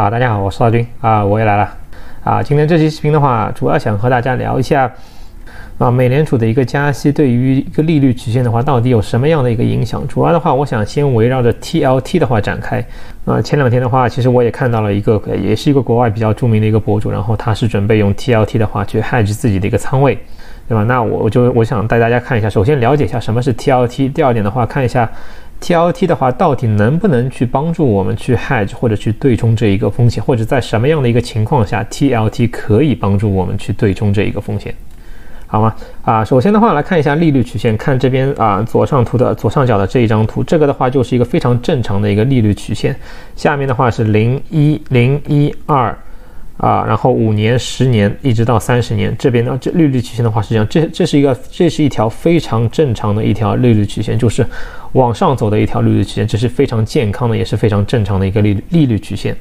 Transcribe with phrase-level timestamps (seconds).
[0.00, 1.74] 啊，大家好，我是大军啊，我也来了
[2.24, 2.42] 啊。
[2.42, 4.90] 今天这期视频的话，主要想和大家聊一下
[5.76, 10.02] 啊，美联储的一个加息对于一个利率曲线的话，到底有什么样的一个影响？
[10.08, 12.82] 主要的话，我想先围绕着 TLT 的话展开
[13.26, 13.42] 啊。
[13.42, 20.18] 前两天的话，其实我也看到了一个，也是一个国外比较著名的一个博主，然后他是准备用 TLT 的话去 hedge 自己的一个仓位，
[20.66, 20.82] 对吧？
[20.84, 25.06] 那我就我想带大家看一下，首先了解一下什么是 TLT，第二点的话，看一下。
[25.60, 34.74] TLT 的话，到底能不能去帮助我们去 hedge 或者去对冲这一个风险，或者在什么样的一个情况下，TLT 可以帮助我们去对冲这一个风险，
[35.46, 35.74] 好吗？
[36.02, 42.96] 啊，首先的话来看一下利率曲线，看这边啊左上图的左上角的这一张图，这个的话就是一个非常正常的一个利率曲线，
[43.36, 45.96] 下面的话是零一零一二。
[46.60, 54.46] 啊，然后五年、十年，一直到三十年，这边呢，这利率曲线的话是这样，这这是一个，这是一条非常正常的一条利率曲线，就是
[54.92, 59.34] 往上走的一条利率曲线，这是非常健康的，也是非常正常的一个利率利率曲线。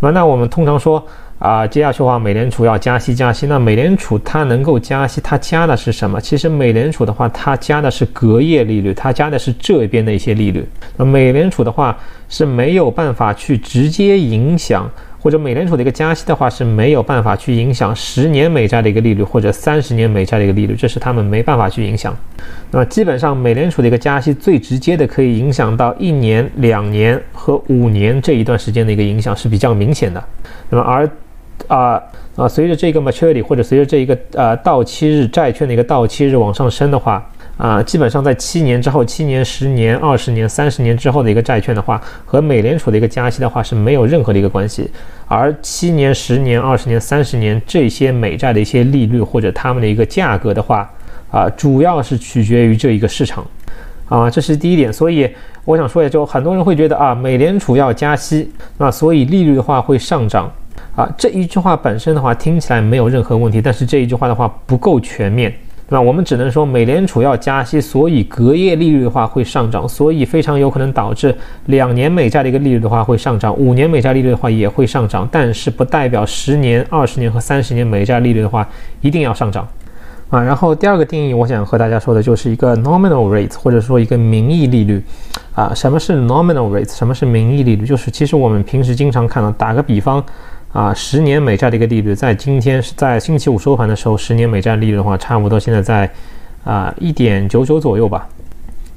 [0.00, 1.00] 那，那我们通常说
[1.38, 6.20] 啊，接下去的话，美联储要加息加息，那美联储它能够加息，它加的是什么？
[6.20, 10.66] 其实美联储的话，它加的是隔夜利率，它加的是这边的一些利率。
[10.96, 11.96] 那美联储的话
[12.28, 14.90] 是没有办法去直接影响。
[15.26, 22.16] 或者美联储的一个加息的话是没有办法去影响十年美债的一个利率或者三十年美债的一个利率，这是他们没办法去影响。
[22.70, 30.22] 那么基本上美联储的一个加息最直接的可以影响到一年、两年和五年这一段时间的一个影响是比较明显的。
[30.70, 31.10] 那么而
[31.66, 32.00] 啊
[32.36, 37.28] 啊随着这个 maturity 或者随着这一个呃到期日债券的一个到期日往上升的话。
[37.56, 44.90] 啊，基本上在七年之后、七年、十年、二十年、三十年之后的一个债券的话，和美联储的一个加息的话是没有任何的一个关系。
[45.26, 50.90] 而七年、十年、二十年、三十年这些美债的一些利率或者它们的一个价格的话，
[51.30, 53.42] 啊，主要是取决于这一个市场。
[54.08, 54.92] 啊，这是第一点。
[54.92, 55.28] 所以
[55.64, 60.52] 我想说一下，就很多人会觉得啊，美联储要加息，那所以利率的话会上涨。
[60.94, 65.52] 啊，这一句话本身的话听起来没有任何问题，但是这一句话的话不够全面。
[65.88, 66.00] 对吧？
[66.00, 71.32] 我们只能说美联储要加息，所以隔夜利率的话会上涨，所以非常有可能导致
[71.66, 78.68] 两年美债的一个利率的话会上涨，五年美债利率的话也会上涨，但是不代表十年、二十年和三十年美债利率的话
[79.00, 79.68] 一定要上涨
[80.28, 80.42] 啊。
[80.42, 85.00] 然后第二个定义，我想和大家说的就是一个 nominal rate，或者说一个名义利率
[85.54, 85.72] 啊。
[85.72, 86.92] 什么是 nominal rate？
[86.92, 87.86] 什么是名义利率？
[87.86, 90.24] 就是其实我们平时经常看到，打个比方。
[90.72, 96.10] 啊，十年美债的一个利率，在今天是在星期五收盘的时候，十年美债利率的话，差不多现在在
[96.64, 98.28] 啊一点九九左右吧。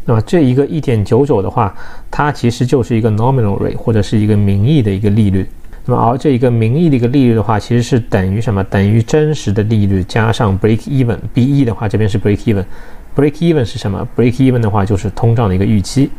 [0.05, 1.73] 那么这一个一点九九的话，
[2.09, 5.47] 它其实就是一个 nominal rate 或者是一个名义的一个利率。
[5.85, 8.63] 那么而这一个名义的一个利率的话，其实是等于什么？
[8.65, 16.09] 等于真实的利率加上 break even，B E 的话这边是 break even，break even 是什么？break even 的话就是通胀的一个预期，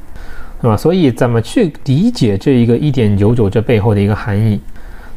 [0.62, 0.76] 对吧？
[0.76, 4.60] 所以怎么去理解这一个一点九九这背后的一个含义？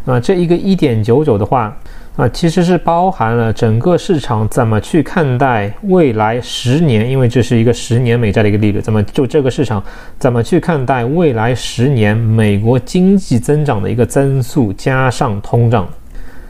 [0.05, 1.73] 啊，这一个一点九九的话，
[2.17, 9.81] 啊，其实是包含了整个市场怎么去看待未来十年，因为这是一个十年美债的一个利率，怎么就这个市场
[10.19, 15.87] 怎么去看待未来十年美国经济增长的一个增速加上通胀，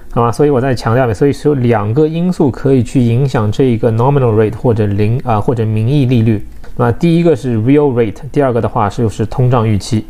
[0.09, 0.31] 好吧？
[0.31, 6.44] 所以我在强调一遍所以是有两个因素可以去影响这一个 nominal rate 或者零啊或者名义利率，
[6.75, 10.08] 那第一个是 real rate，第二个的话是就是通胀预期。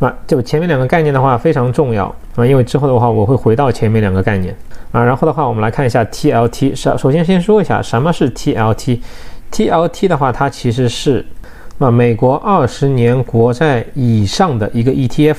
[0.00, 4.54] 那就前面两个概念的话非常重要啊，因为之后的话我会回到前面两个概念
[4.90, 5.02] 啊。
[5.02, 6.74] 然后的话，我们来看一下 TLT。
[6.74, 8.98] 首首先先说一下什么是 TLT。
[9.52, 11.24] TLT 的话，它其实是
[11.78, 15.36] 啊美国二十年国债以上的一个 ETF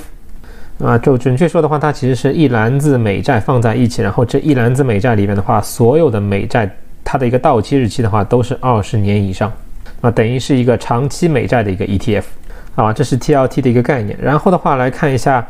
[0.80, 0.98] 啊。
[0.98, 6.70] 就准确说的话，它其实是一篮子美债放在一起，然后这一篮子美债里面的话，所有的美债
[7.04, 9.52] 它的一个到期日期的话都是二十年以上
[10.00, 12.24] 啊，等于是一个长期美债的一个 ETF。
[12.76, 14.18] 啊，这是 TLT 的一个概念。
[14.22, 15.46] 然后的话来看一下，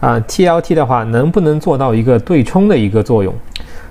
[0.00, 3.34] 啊，TLT 的话能不能做到一个对冲的一个作用？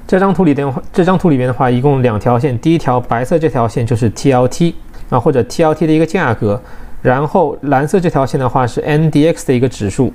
[0.07, 4.73] 这张图里的这张图里面的话，一共两条线，第一条白色这条线就是 TLT
[5.09, 6.61] 啊，或者 TLT 的一个价格。
[7.01, 10.11] 然后蓝色这条线的话是 NDX 的一个指数，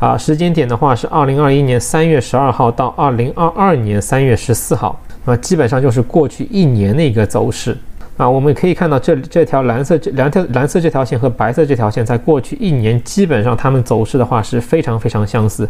[0.00, 7.76] 啊，时间点的话是二零二一年三月十二号到二零二二年三月十四号，啊，基本上就是过去一年的一个走势。
[8.16, 15.68] 啊，我们可以看到这这条蓝色这两条蓝色这条线和白色这条线，在过去一年基本上它们走势的话是非常非常相似。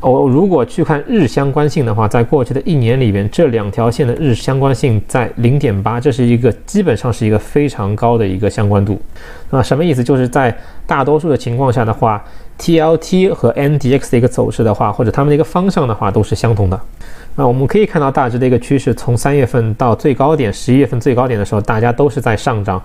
[0.00, 9.00] 我如果去看日相关性的话，在过去的一年里边，这两条线的日相关性在零点八，这是一个基本上是一个非常高的一个相关度。
[9.50, 10.04] 那什么意思？
[10.04, 12.22] 就是在大多数的情况下的话
[12.58, 16.78] ，TLT 和 NDX 的一个走势的话，或者它们的一个方向的话，都是相同的。
[17.38, 22.82] 那我们可以看到大致的一个趋势，从三月份到最高点，十一月份最高点的时候，大家都是在上涨，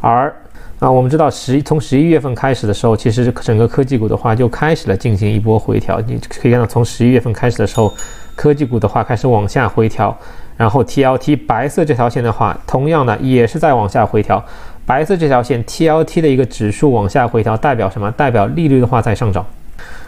[0.00, 0.34] 而
[0.80, 6.00] 啊，我们知道十从十一月份开始的时候，其实整个科技股的话就开始了进行一波回调。
[6.00, 7.94] 你可以看到，从十一月份开始的时候，
[8.34, 10.18] 科技股的话开始往下回调，
[10.56, 14.44] 然后 TLT 白色这条线的话，同样的也是在往下回调。
[14.84, 18.10] 白色这条线 TLT 的一个指数往下回调，代表什么？
[18.10, 19.46] 代表利率的话在上涨。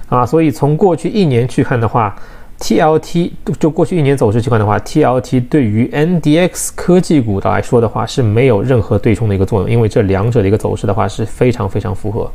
[0.09, 2.13] 啊，所以从过去一年去看的话。
[2.61, 12.31] TLT 就过去一年走势去看的话，TLT 对于 NDX 科技股的来说的话是没有任何对冲的一个作用，因为这两者的一个走势的话是非常非常符合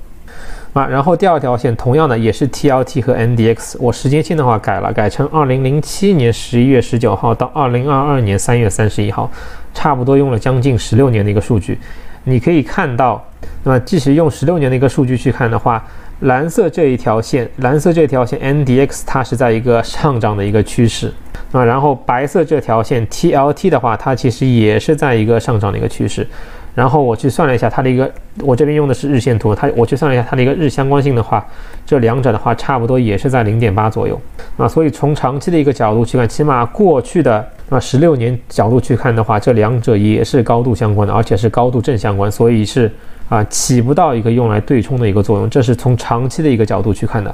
[0.74, 0.86] 啊。
[0.86, 9.32] 然后第二条线同样的也是 TLT 和 NDX，我时间线的话改了，改成二零零七年十一月十九号到二零二二年三月三十一号，
[9.74, 11.80] 差不多用了将近十六年的一个数据。
[12.26, 13.26] 你可以看到，
[13.64, 15.84] 那么即使用十六年的一个数据去看的话。
[16.22, 21.14] 蓝色这一条线，蓝色这条线 NDX 它是在一个上涨的一个趋势
[21.54, 26.28] 啊，然后白色这条线 TLT 的话，它其实也是在一个上涨的一个趋势。
[26.76, 28.10] 然后我去算了一下它的一个，
[28.42, 31.46] 我这边用的是日线图，它我去算了一下它的一个日相关性的话，
[31.86, 34.20] 这两者的话差不多也是在零点八左右
[34.58, 34.68] 啊。
[34.68, 42.92] 所以从长期的一个角度去看，起码过去的啊十六年角度去看的话，这两者也是高度相关的，而且是高度正相关，所以是。
[43.30, 47.30] 啊，起不到一个用来对冲的一个作用，这是从长长期的一个角度去看的，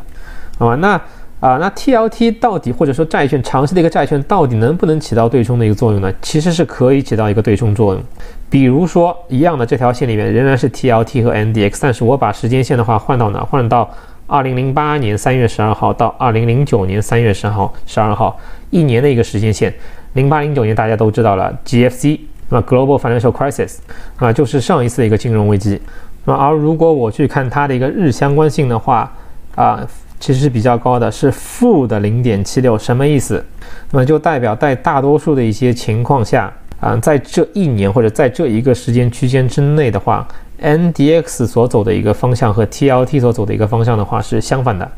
[0.58, 1.00] 啊，那
[1.40, 6.14] 啊，那 TLT 到底或者说债券长期的一个债券到底能不能起到对冲的一个作用呢？
[6.22, 8.04] 其实是可以起到一个对冲作用，
[8.50, 13.40] 比如说一样的这条线里面仍然是 TLT 和 NDX，但是我把时间线的话换到哪？
[13.46, 13.90] 换到
[14.28, 18.38] 二零零八年三月十二号到二零零九年三月十号十二号
[18.72, 19.74] 一年的一个时间线，
[20.16, 22.20] 零八零九年大家都知道了 GFC。
[22.48, 23.78] 那 global financial crisis
[24.18, 25.82] 啊，就是上一次的一个金融危机。
[26.26, 29.12] 那而如果我去看它的一个日相关性的话，
[29.56, 29.88] 啊，
[30.20, 33.44] 其实是比较高的，是负的零点七六，什么意思？
[33.92, 40.28] 那么就代表在大多数的一些情况下，啊，在这一年或者在这一个时间区间之内的话
[40.62, 44.90] ，NDX 所走的一个方向和 TLT 所走的一个方向的话是相反的。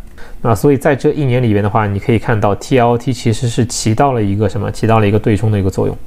[0.41, 4.71] 那，所以在这一年里边的话，你可以看到 TLT 其实是起到了一个什么？
[4.71, 5.97] 起到了一个对冲的一个作用。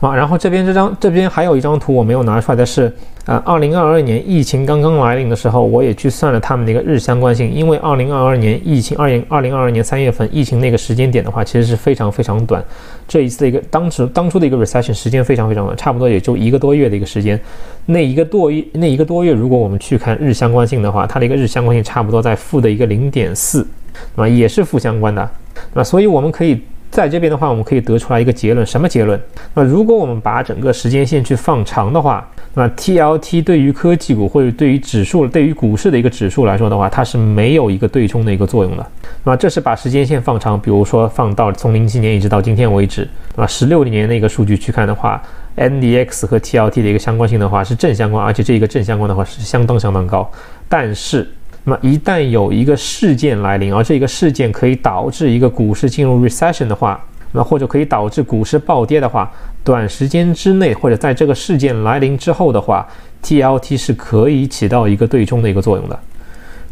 [0.00, 2.84] 啊，然后这边这张这边还有一张图我没有拿出来的是，
[3.26, 12.64] 啊，二零二二年疫情刚刚来临的时候，我也去算了他们的一个日相关性，因为二零二二年疫情二零二零二二年三月份疫情那个时间点的话，其实是非常非常短，
[13.08, 17.40] 这一次的一个当时当初的一个 recession 时间非常非常短，差不多也就一个多月的一个时间，
[17.86, 23.66] 那一个多月那一个多月，如果我们去看日相关性的话，它的一个日相关性差不多在负的一个零点四，
[24.14, 25.28] 那么也是负相关的，
[25.74, 26.62] 那所以我们可以。
[26.98, 29.20] 在这边的话，我们可以得出来一个结论，什么结论？
[29.54, 38.84] 那如果我们把整个时间线去放长的话，那 TLT 对于科技股或者对于指数、对于股市的一个指数来说的话，它是没有一个对冲的一个作用的。
[39.22, 45.22] 那这是把时间线放长，比如说放到从零七年一直到今天为止，啊，十六年的一个数据去看的话
[45.56, 50.28] ，NDX 和 TLT 的一个相关性的话是正相关，而且这一个正相关的话是相当相当高，
[50.68, 51.28] 但是。
[51.68, 56.98] 那么一旦有一个事件来临，而这个事件可以导致一个股市进入 recession 的话，
[57.32, 59.30] 那或者可以导致股市暴跌的话，
[59.62, 62.88] 短时间之内或者在这个事件来临之后的话
[63.22, 65.98] ，TLT 是可以起到一个对冲的一个作用的，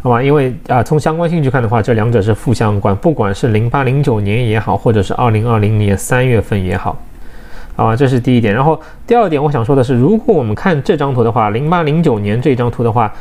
[0.00, 0.22] 好吧？
[0.22, 6.99] 因为啊，从相关性去看的话，这两者是负相关，不管是零八零九年也好，或者是二零二零年三月份也好，
[7.76, 8.54] 啊，这是第一点。
[8.54, 13.12] 然后第二点，我想说的是，如果我们看这张图的话，零八零九年这张图的话。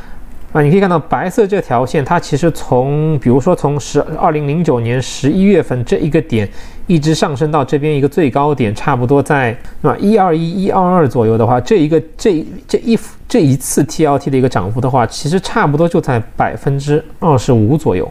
[0.55, 6.49] 啊，你可以看到白色这条线，它其实从，比如说从十二零零九年十一月份这一个点，
[6.87, 12.97] 一直上升到这边一个最高点，差不多在那一二一一二二左右的话，这一个这这一
[13.27, 18.09] 这一次 TLT 的一个涨幅的话，其实差不多就在百分之二十五左右，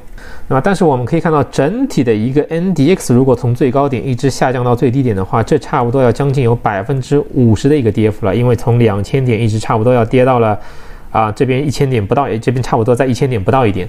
[0.48, 10.58] 那么，但是我们可以看到整体的一个 NDX 如果从最高点一直下降到最低点的话，这差不多要将近有百分之五十的一个跌幅了，因为从两千点一直差不多要跌到了。
[11.14, 13.88] 啊，这边一千点不到，这边差不多在一千点不到一点，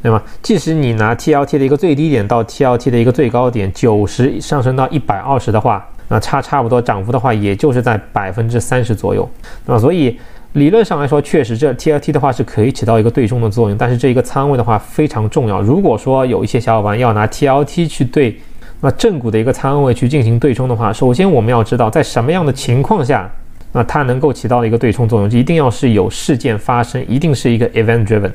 [0.00, 0.22] 对吗？
[0.40, 9.28] 即使你拿 TLT 的一个最低点到 TLT 的一个最高点九十上升到一百二十的话，那差差不多涨幅的话，也就是在百分之三十左右。
[9.66, 10.16] 那，所以
[10.52, 13.76] 理论上来说，确实这 TLT 的话是可以起到一个对冲的作用。
[13.76, 15.60] 但是这一个仓位的话非常重要。
[15.60, 18.40] 如果说有一些小伙伴要拿 TLT 去对
[18.80, 23.28] 那正股的一个仓位去进行对冲的话，首先我们要知道在什么样的情况下。
[23.72, 28.30] 那它能够起到一个对冲作用，就一定要是有事件发生，一定是一个 event driven，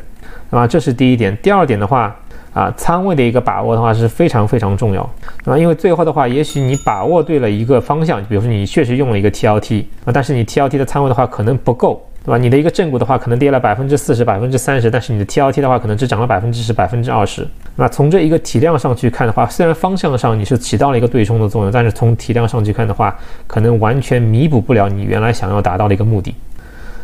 [0.49, 1.35] 那么这是第一点。
[1.41, 2.15] 第二点的话，
[2.53, 5.01] 啊，仓位的一个把握的话是非常非常重要，
[5.43, 12.01] 啊，因为最后的话，也许你把握对了一个方向，比如说你确实用了一个 TLT，啊，但是你 TLT 的仓位的话可能不够。
[12.25, 12.38] 对吧？
[12.39, 17.48] 你的一个正股的话，可能跌了百分之四十、百分之三十，但是你的 TLT 的话，可能只涨了百分之十、百分之二十。
[17.75, 23.15] 那从这一个体量上去看的话，虽然方向上你是起到了一个对冲的作用，但是从体量上去看的话，
[23.46, 26.34] 可能完全弥补不了你原来想要达到的一个目的。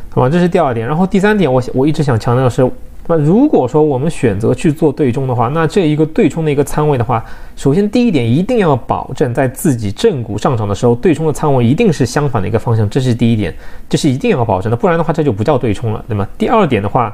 [0.10, 0.88] 好吧，这是第二点。
[0.88, 2.68] 然后第三点，我我一直想强调的是。
[3.12, 7.22] 那如果说我们选择去做对冲的话，那这一个对冲的一个仓位的话，
[7.58, 13.54] 首先第一点一定要保证在自己正股上涨的时候，对冲的仓位一定是相反的一个方向，这是第一点，
[13.90, 16.26] 这是一定要保证的，不然的话这就不叫对冲了，对吗？
[16.38, 17.14] 第二点的话，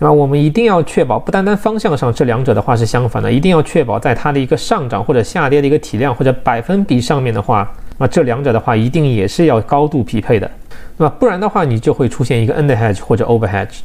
[0.00, 10.50] 那我们一定要确保不单单方向上这两者的话是相反的，一定要确保在它的一个上涨或者下跌的一个体量或者百分比上面的话，那这两者的话一定也是要高度匹配的，
[10.96, 13.78] 那么不然的话你就会出现一个 under hedge 或者 over hedge。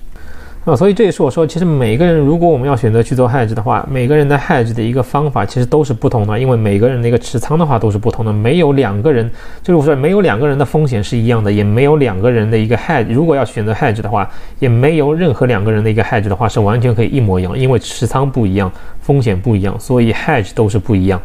[0.64, 9.28] 啊，所以这也是我说，其实每个人如果我们要选择去做 hedge 的话，每个人的 hedge 的一个方法其实都是不同的，因为每个人的一个持仓的话都是不同的，没有两个人
[9.64, 21.20] 就是我说没有两个人的风险是一样的，也没有两个人的一个 hedge，如果要选择 hedge 的话，也没有任何两个人的一个 hedge 的话是完全可以一模一样，因为持仓不一样，风险不一样，所以 hedge 都是不一样。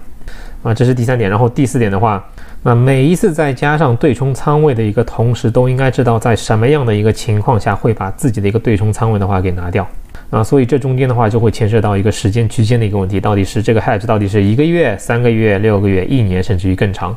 [0.63, 2.25] 啊，这是第三点，然后第四点的话。
[2.67, 9.87] 那每一次再加上对冲仓位的一个同时，都应该知道在什么样的一个情况下会把自己的一个对冲仓位的话给拿掉
[10.31, 17.17] 啊，所以这中间的话就会牵涉到一个时间区间的一个问题，到底是这个 hedge 到底是一个月、三个月、六个月、一年，甚至于更长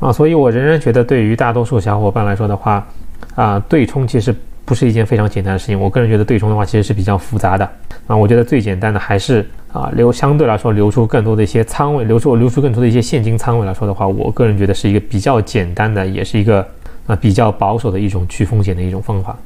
[0.00, 2.86] 啊，所以我仍然觉得对于大多数小伙伴来说的话，
[3.34, 4.34] 啊，对冲其实。
[4.64, 5.80] 不是一件非常简单的事情。
[5.80, 7.64] 我个人觉得对冲的话，其实是比较复杂的
[8.06, 8.14] 啊。
[8.14, 9.42] 我觉得最简单的还是
[9.72, 16.66] 啊留相对来说留出更多的一些仓位，留出留出更多的一些现金仓位来说的话，我个人觉得是一个比较简单的，也是一个
[17.06, 19.36] 啊比较保守的一种去风险的一种方法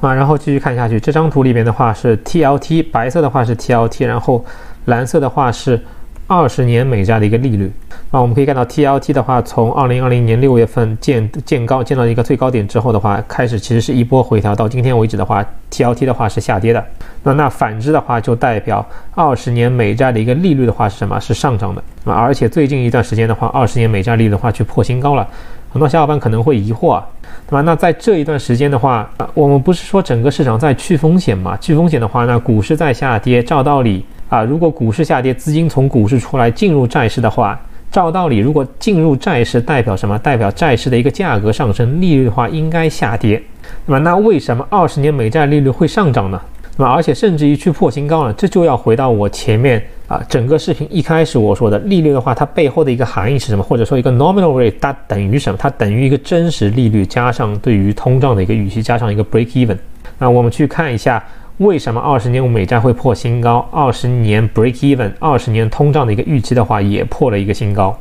[0.00, 0.14] 啊。
[0.14, 4.44] 然后继续看下去，这张图里边的话是 TLT，白色的话是 TLT，然后
[4.86, 5.80] 蓝色的话是。
[6.30, 7.72] 二十年美债的一个利率
[8.10, 16.84] 啊，我们可以看到 TLT 的话，从二零二零年六月份见见高见到一个最高点之后的话，开始其实是一波回调，到今天为止的话，TLT 的话是下跌的。
[17.22, 21.18] 那那反之的话，就代表二十年美债的一个利率的话是什么？
[21.18, 22.12] 是上涨的啊！
[22.12, 25.26] 而且最近一段时间的话，二十年美债利率的话去破新高了。
[25.70, 27.06] 很多小伙伴可能会疑惑，啊
[27.46, 27.62] 对吧？
[27.62, 31.56] 那在这一段时间的话，我们不是说整个市场在去风险嘛？
[31.56, 34.04] 去风险的话，那股市在下跌，照道理。
[34.28, 37.58] 啊，如果股市下跌，资金从股市出来进入债市的话，
[37.90, 40.18] 照道理，如果进入债市代表什么？
[40.18, 43.42] 代表债市的一个价格上升，利率的话应该下跌，
[43.86, 46.38] 那么那为什么二十年美债利率会上涨呢？
[46.76, 53.64] 那么而且甚至于去破新高了，这就要回到我前面啊整个视频一开始我说的利率的话，它背后的一个含义是什么？
[53.64, 55.58] 或者说一个 nominal rate 它等于什么？
[55.58, 59.78] 它等于一个真实利率加上对于通胀的一个预期加上一个 break even。
[60.18, 61.24] 那我们去看一下。
[61.58, 63.68] 为什么二十年美债会破新高？
[63.72, 67.98] 二十年 break even，二十年通胀的一个预期的话也破了一个新高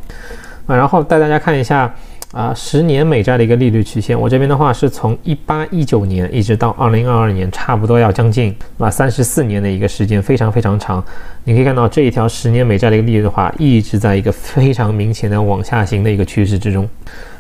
[0.68, 0.76] 啊。
[0.76, 1.92] 然后带大家看一下
[2.34, 4.20] 啊，十年美债的一个利率曲线。
[4.20, 11.04] 我这边的话是从一八一九年一直到二零二二年，差不多要将近啊三十四年的一个时间，非常非常长。
[11.44, 16.88] 你可以看到这一条十年美债的一个利率的话，一直在一个非常明显的往下行的一个趋势之中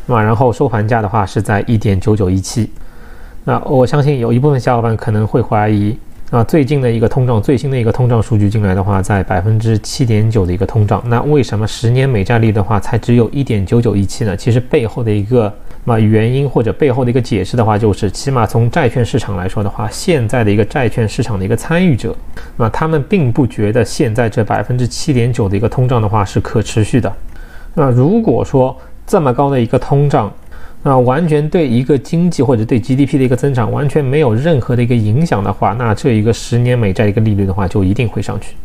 [0.08, 0.20] 啊。
[0.20, 2.72] 然后收盘价的话是在一点九九一七。
[3.44, 5.96] 那我相信有一部分小伙伴可能会怀疑。
[6.30, 11.02] 啊，最近的一个通胀，最新的一个通胀数据进来的话，在百分之七点九的一个通胀。
[11.06, 14.36] 那为什么十年美债率的话才只有一点九九一七呢？
[14.36, 15.52] 其实背后的一个
[15.86, 22.14] 嘛原因或者背后的一个解释的话，就是起码从债券市场来说的话，现在的一个债券市场的一个参与者，
[22.58, 27.10] 那他们并不觉得现在这百分之七点九的一个通胀的话是可持续的。
[27.74, 30.30] 那如果说这么高的一个通胀，
[30.84, 38.56] 那完全对一个经济或者对 GDP 的一个增长完全没有任何的一个影响的话，那这一个十年美债一个利率的话就一定会上去。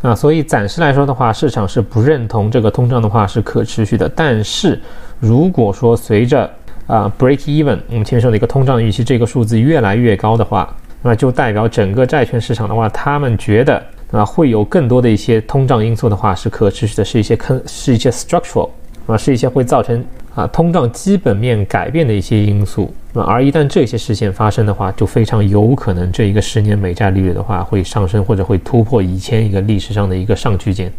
[0.00, 4.08] 啊，所以暂时来说的话，市场是不认同这个通胀的话是可持续的。
[4.08, 4.80] 但是
[5.20, 6.50] 如果说随着
[6.88, 13.80] 啊 break even，我们前面说的一个通胀预期这个数字越来越高的话，那就代表整个债券市场的话，他们觉得
[14.10, 18.68] 啊会有更多的一些通胀因素的话是可持续的，是一些坑，是一些 structural。
[19.06, 20.04] 啊，是一些会造成
[20.34, 22.92] 啊通胀基本面改变的一些因素。
[23.12, 30.90] 那而一旦这些事件发生的话，就非常有可能这一个十年美债利率的话会上升，或者会突破以前一个历史上的一个上区间。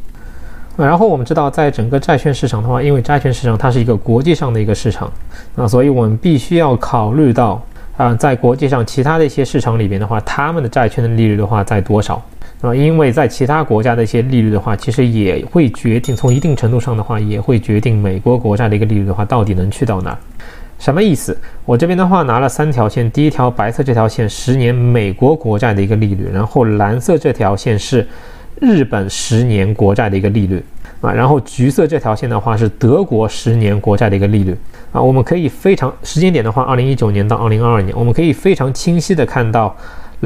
[0.76, 5.12] 然后我们知道，在整个债券市场的话，因为债券市场它是一个国际上的一个市场，
[5.56, 7.62] 那所以我们必须要考虑到
[7.96, 12.20] 啊，在国际上其他的一些市场里边的话，他们的债券的利率的话在多少。
[12.64, 20.18] 啊，因为在其他国家的一些利率的话，其实也会决定，从一定程度上的话，也会决定美国国债的一个利率的话，到底能去到哪？
[20.80, 21.38] 什么意思？
[21.66, 28.08] 我这边的话拿了三条线，第一条白色这条线，十年美国国债的一个利率，然后蓝色这条线是
[28.62, 30.64] 日本十年国债的一个利率，
[31.02, 34.58] 啊，然后橘色这条线的话是德国十年国债的一个利率，
[34.94, 39.76] 啊，我们可以非常时间点的话，二零一九年到二零二二年，我们可以非常清晰的看到。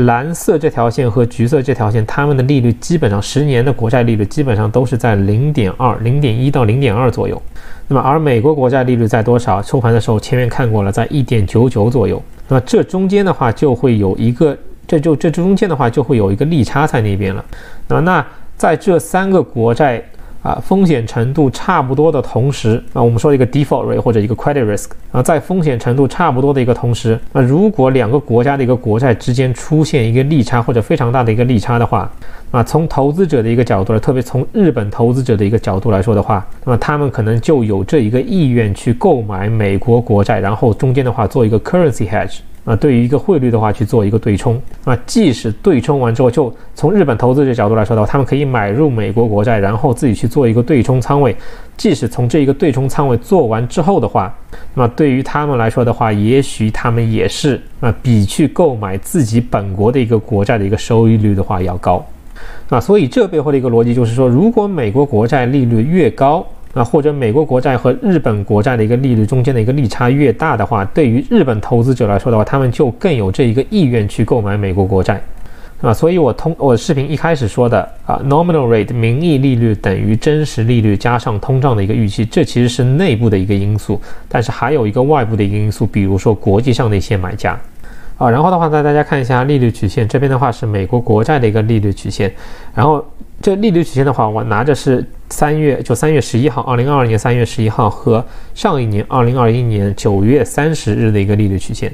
[0.06, 7.42] 蓝色这条线和橘色这条线，它们的利率基本上十年的国债利率基本上都是在零点二、零点一到零点二左右。
[7.88, 9.60] 那么，而美国国债利率在多少？
[9.62, 12.22] 收盘的时候前面看过了，在一点九九左右。
[12.48, 17.44] 那么这中间的话就会有一个，这就这中间的话就会有一个利差在那边了。
[17.88, 18.24] 那么那
[18.56, 20.04] 在这三个国债。
[20.42, 32.10] 啊，风险程度差不多的同时，啊，我们说一个 default rate 或者一个 credit risk 啊，在风险程度差不多的一个同时，那如果两个国家的一个国债之间出现一个利差或者非常大的一个利差的话，
[32.52, 42.38] 啊，从投资者的一个角度来，特别从日本投资者的一个角度来说的话，那么他们可能就有这一个意愿去购买美国国债，然后中间的话做一个 currency hedge。
[42.68, 51.34] 啊，对于一个汇率的话去做一个对冲，啊，即使对冲完之后，就从日本投资者角度来说的话，他们可以买入美国国债，然后自己去做一个对冲仓位。
[51.78, 54.36] 即使从这一个对冲仓位做完之后的话，
[54.74, 62.06] 那么对于他们来说的话，也许他们也是啊，比去购买自己本国的一个国债的一个收益率的话要高。
[62.68, 75.22] 啊，所以这背后的一个逻辑就是说，如果美国国债利率越高，啊，或者美国国债和日本国债的一个利率中间的一个利差越大的话，对于日本投资者来说的话，他们就更有这一个意愿去购买美国国债，
[75.82, 87.60] 啊，所以我通我视频一开始说的啊，nominal rate 名义利率等于真实利率加上通胀的一个预期，这其实是内部的一个因素，但是还有一个外部的一个因素，比如说国际上的一些买家。
[88.18, 92.34] 啊，然后的话呢，大家看一下利率曲线，这边的话是美国国债的一个利率曲线，
[92.74, 93.06] 然后
[93.42, 101.94] 这利率曲线的话，我拿着是三月，就三月十一号，二零二二年三月十一号和上一年二零二一年九月三十日的一个利率曲线。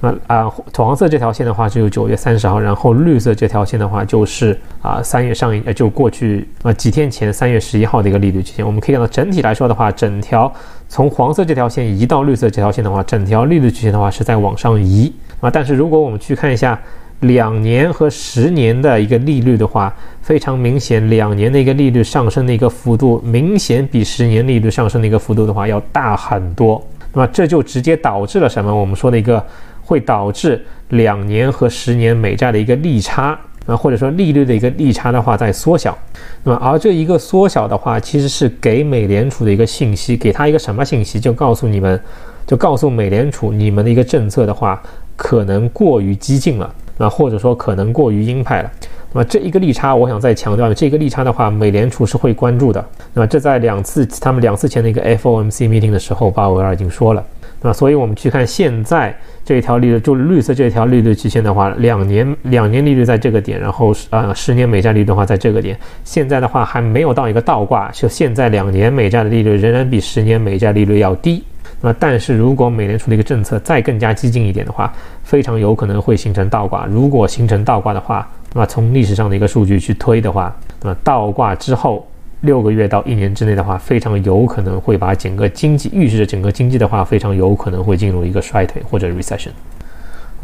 [0.00, 8.66] 那啊，土黄色这条线的话就是九月三十号，然后绿色这条线的话就是啊三月上一呃就过去啊几天前三月十一号的一个利率曲线。
[8.66, 10.52] 我们可以看到整体来说的话，整条
[10.88, 15.10] 从黄色这条线移到绿色这条线的话，整条利率曲线的话是在往上移。
[15.40, 16.78] 啊，但是如果我们去看一下
[17.20, 26.84] 两年和十年的一个利率的话，非常明显，两年的一个利率上升的一个幅度明显比十年利率上升的一个幅度的话要大很多。
[27.14, 28.74] 那么这就直接导致了什么？
[28.74, 29.42] 我们说的一个
[29.80, 35.96] 会导致两年和十年美债的一个利差啊，或者说利率的一个利差的话在缩小。
[36.42, 41.18] 那么而这一个缩小的话，其实是给美联储的一个信息，给他一个什么信息？
[41.18, 41.98] 就告诉你们，
[42.46, 44.82] 就告诉美联储，你们的一个政策的话。
[45.16, 48.70] 可能过于激进了，那或者说可能过于鹰派了。
[49.12, 52.84] 那么这一个利差，我想再强调，这个利差的话，美联储是会关注的。
[53.12, 57.24] 那么这在两次他们两次前的一个 FOMC meeting 的时候，鲍威尔已经说了。
[57.62, 71.42] 那所以我们去看现在这条利率，就绿色这条利率曲线的话，两年两年利率在这个点，然后呃十年美债利率的话在这个点，现在的话还没有到一个倒挂，就现在两年美债的利率仍然比十年美债利率要低。
[71.86, 74.90] 那但是如果美联储的一个政策再更加激进一点的话，
[75.22, 76.86] 非常有可能会形成倒挂。
[76.86, 82.08] 如果形成倒挂的话，那么从历史上的一个数据去推的话，那么倒挂之后
[82.40, 89.50] 六个月到一年之内的话，非常有可能会把整个经济预示着整个经济的话，非常有可能会进入一个衰退或者 recession。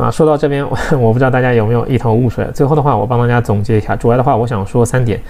[0.00, 0.66] 啊，说到这边，
[0.98, 2.46] 我不知道大家有没有一头雾水。
[2.54, 5.20] 最后的话，我帮大家总结一下，主要的话，我想说三点。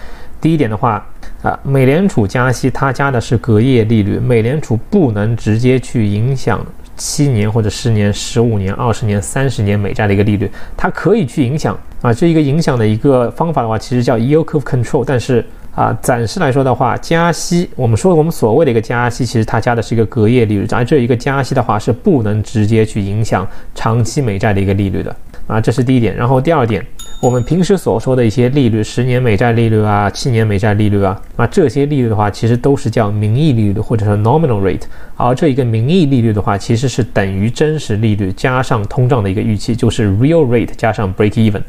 [0.40, 1.04] 第一点的话，
[1.42, 6.64] 啊，美联储加息，它加的是隔夜利率，美联储不能直接去影响
[6.96, 25.14] 七年或者十年、十五年、二十年、三十年美债的一个利率，它可以去影响啊，这一个影响的一个方法的话，其实叫 yield curve control，但是啊，暂时来说的话，加息，我们说我们所谓的一个加息，其实它加的是一个隔夜利率，而这一个加息的话是不能直接去影响长期美债的一个利率的
[25.46, 26.84] 啊，这是第一点，然后第二点。
[27.20, 34.84] 我们平时所说的一些利率，十年美债利率啊，七年美债利率啊，那这些利率的话，其实都是叫名义利率或者说 nominal rate。
[35.16, 41.60] 而这一个名义利率的话，其实是等于真实利率加上通胀的一个预期，就是 real rate 加上 break even。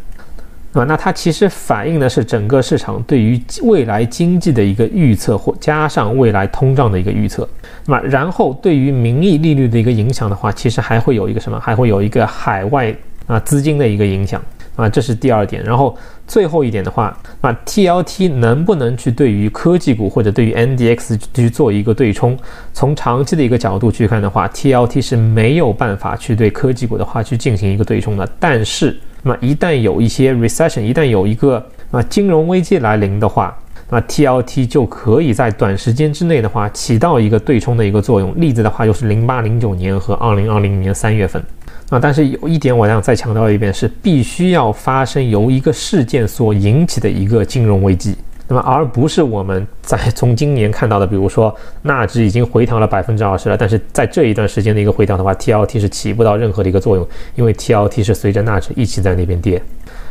[0.73, 7.47] 啊，那它其实反映的是整个市场对于未来经济的一个预测，或加上未来通胀的一个预测。
[7.85, 11.59] 那么，然后对于名义利率的一个影响的话，其实还会有一个什么？
[11.59, 12.95] 还会有一个海外
[13.27, 14.41] 啊资金的一个影响。
[14.77, 15.61] 啊，这是第二点。
[15.65, 22.39] 然后最后一点的话，那 TLT 能不能去对于科技股或者对于 NDX 去做一个对冲？
[22.71, 28.27] 从长期的一个角度去看的话，TLT 是没有办法去对科技股的话去进行一个对冲的。
[28.39, 33.55] 但是，那一旦有一些 recession，一旦有一个啊金融危机来临的话，
[33.89, 38.33] 那 TLT 就可以在短时间之内的话起到一个对冲的一个作用。
[38.39, 41.43] 例子的话就是零八零九年和二零二零年三月份。
[41.89, 48.15] 啊，但是有一点我想再强调一遍，是必须要发生由一个事件所引起的一个金融危机，
[48.51, 59.63] 那么而不是我们在 从今年看到的，比如说纳指已经回调了百分之二十了，但是在这一段时间的一个回调的话，TLT 是起不到任何的一个作用，因为 TLT 是随着纳指一起在那边跌，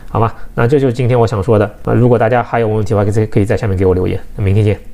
[0.08, 0.34] 好吧？
[0.54, 1.70] 那这就是今天我想说的。
[1.84, 4.18] 那如果大家还有问题的话，可以可以在下面给我留言。
[4.36, 4.89] 那明天见。